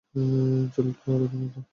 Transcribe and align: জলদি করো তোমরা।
জলদি 0.73 0.93
করো 1.03 1.25
তোমরা। 1.31 1.61